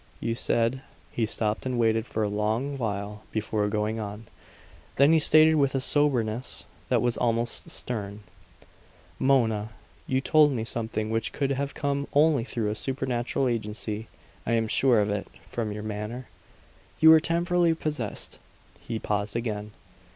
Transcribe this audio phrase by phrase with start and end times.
[0.19, 0.81] "You said"
[1.11, 4.25] He stopped and waited a long while before going on.
[4.95, 8.21] Then he stated with a soberness that was almost stern:
[9.19, 9.69] "Mona,
[10.07, 14.07] you told me something which could have come only through a supernatural agency.
[14.43, 16.27] I am sure of it, from your manner.
[16.99, 18.39] You were temporarily possessed."
[18.79, 19.69] He paused again.